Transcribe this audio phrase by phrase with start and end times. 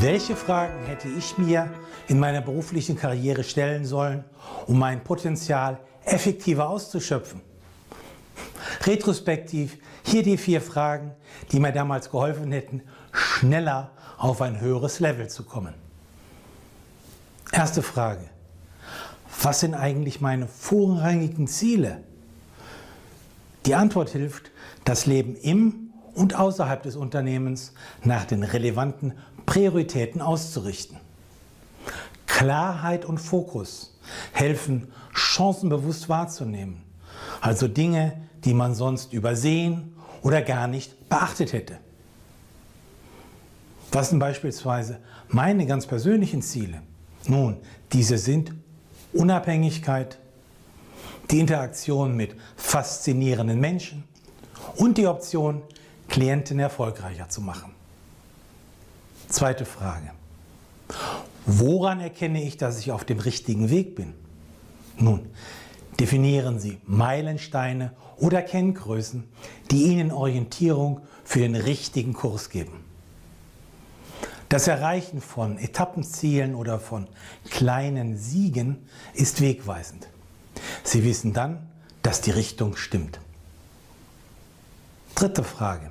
[0.00, 1.68] Welche Fragen hätte ich mir
[2.08, 4.24] in meiner beruflichen Karriere stellen sollen,
[4.66, 7.40] um mein Potenzial effektiver auszuschöpfen?
[8.84, 11.12] Retrospektiv hier die vier Fragen,
[11.50, 12.82] die mir damals geholfen hätten,
[13.12, 15.74] schneller auf ein höheres Level zu kommen.
[17.52, 18.28] Erste Frage.
[19.42, 22.02] Was sind eigentlich meine vorrangigen Ziele?
[23.66, 24.50] Die Antwort hilft,
[24.84, 25.81] das Leben im
[26.14, 27.72] und außerhalb des Unternehmens
[28.02, 29.14] nach den relevanten
[29.46, 30.98] Prioritäten auszurichten.
[32.26, 33.98] Klarheit und Fokus
[34.32, 36.82] helfen, Chancen bewusst wahrzunehmen,
[37.40, 41.78] also Dinge, die man sonst übersehen oder gar nicht beachtet hätte.
[43.92, 44.98] Was sind beispielsweise
[45.28, 46.82] meine ganz persönlichen Ziele?
[47.26, 47.58] Nun,
[47.92, 48.52] diese sind
[49.12, 50.18] Unabhängigkeit,
[51.30, 54.04] die Interaktion mit faszinierenden Menschen
[54.76, 55.62] und die Option,
[56.12, 57.72] Klienten erfolgreicher zu machen.
[59.28, 60.10] Zweite Frage.
[61.46, 64.12] Woran erkenne ich, dass ich auf dem richtigen Weg bin?
[64.98, 65.30] Nun,
[65.98, 69.24] definieren Sie Meilensteine oder Kenngrößen,
[69.70, 72.84] die Ihnen Orientierung für den richtigen Kurs geben.
[74.50, 77.08] Das Erreichen von Etappenzielen oder von
[77.48, 80.08] kleinen Siegen ist wegweisend.
[80.84, 81.70] Sie wissen dann,
[82.02, 83.18] dass die Richtung stimmt.
[85.14, 85.90] Dritte Frage.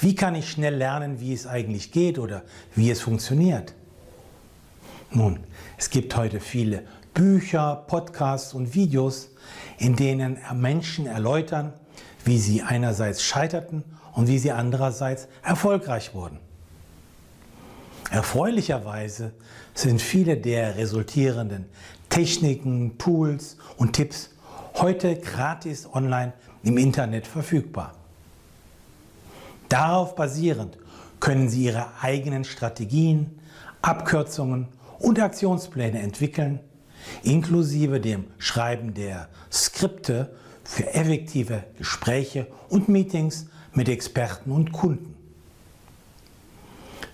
[0.00, 2.42] Wie kann ich schnell lernen, wie es eigentlich geht oder
[2.74, 3.74] wie es funktioniert?
[5.10, 5.40] Nun,
[5.76, 9.30] es gibt heute viele Bücher, Podcasts und Videos,
[9.78, 11.72] in denen Menschen erläutern,
[12.24, 16.38] wie sie einerseits scheiterten und wie sie andererseits erfolgreich wurden.
[18.10, 19.32] Erfreulicherweise
[19.74, 21.66] sind viele der resultierenden
[22.08, 24.30] Techniken, Tools und Tipps
[24.74, 27.99] heute gratis online im Internet verfügbar.
[29.70, 30.76] Darauf basierend
[31.20, 33.38] können Sie Ihre eigenen Strategien,
[33.80, 34.66] Abkürzungen
[34.98, 36.58] und Aktionspläne entwickeln,
[37.22, 45.14] inklusive dem Schreiben der Skripte für effektive Gespräche und Meetings mit Experten und Kunden.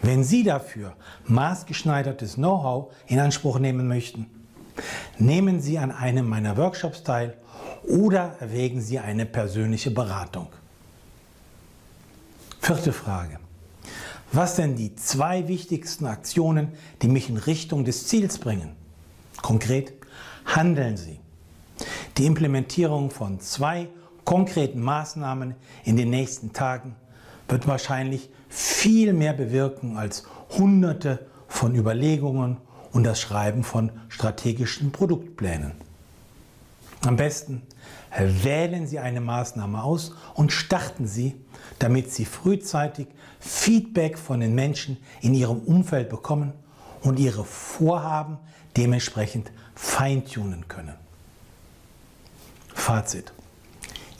[0.00, 0.94] Wenn Sie dafür
[1.26, 4.26] maßgeschneidertes Know-how in Anspruch nehmen möchten,
[5.18, 7.36] nehmen Sie an einem meiner Workshops teil
[7.88, 10.48] oder erwägen Sie eine persönliche Beratung.
[12.64, 13.40] Vierte Frage.
[14.32, 16.68] Was denn die zwei wichtigsten Aktionen,
[17.02, 18.70] die mich in Richtung des Ziels bringen?
[19.42, 19.92] Konkret,
[20.46, 21.20] handeln Sie.
[22.16, 23.90] Die Implementierung von zwei
[24.24, 26.96] konkreten Maßnahmen in den nächsten Tagen
[27.48, 30.24] wird wahrscheinlich viel mehr bewirken als
[30.56, 32.56] hunderte von Überlegungen
[32.92, 35.72] und das Schreiben von strategischen Produktplänen.
[37.06, 37.62] Am besten
[38.18, 41.34] wählen Sie eine Maßnahme aus und starten Sie,
[41.78, 43.08] damit Sie frühzeitig
[43.40, 46.52] Feedback von den Menschen in Ihrem Umfeld bekommen
[47.02, 48.38] und Ihre Vorhaben
[48.76, 50.94] dementsprechend feintunen können.
[52.72, 53.32] Fazit.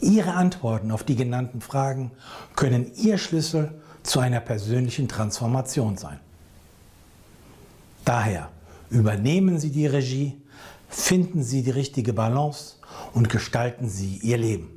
[0.00, 2.10] Ihre Antworten auf die genannten Fragen
[2.54, 6.20] können Ihr Schlüssel zu einer persönlichen Transformation sein.
[8.04, 8.50] Daher
[8.90, 10.36] übernehmen Sie die Regie,
[10.94, 12.76] finden Sie die richtige Balance
[13.12, 14.70] und gestalten Sie Ihr Leben.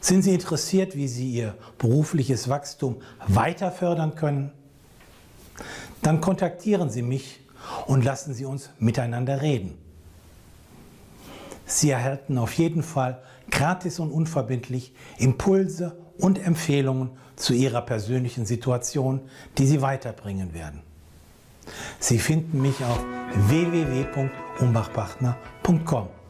[0.00, 4.50] Sind Sie interessiert, wie Sie Ihr berufliches Wachstum weiter fördern können?
[6.02, 7.40] Dann kontaktieren Sie mich
[7.86, 9.78] und lassen Sie uns miteinander reden.
[11.66, 19.20] Sie erhalten auf jeden Fall gratis und unverbindlich Impulse und Empfehlungen zu Ihrer persönlichen Situation,
[19.58, 20.82] die Sie weiterbringen werden.
[21.98, 23.04] Sie finden mich auf
[23.48, 26.21] www.umbachbachner.com.